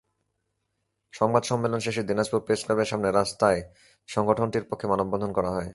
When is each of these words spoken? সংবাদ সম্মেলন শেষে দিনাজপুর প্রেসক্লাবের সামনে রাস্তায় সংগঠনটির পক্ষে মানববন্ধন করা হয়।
সংবাদ 1.13 1.43
সম্মেলন 1.43 1.79
শেষে 1.79 2.01
দিনাজপুর 2.03 2.41
প্রেসক্লাবের 2.45 2.89
সামনে 2.91 3.09
রাস্তায় 3.11 3.61
সংগঠনটির 4.09 4.67
পক্ষে 4.69 4.85
মানববন্ধন 4.87 5.31
করা 5.33 5.49
হয়। 5.49 5.69